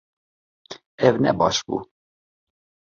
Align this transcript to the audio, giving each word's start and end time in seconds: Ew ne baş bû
Ew 1.07 1.15
ne 1.21 1.31
baş 1.39 1.57
bû 1.65 1.77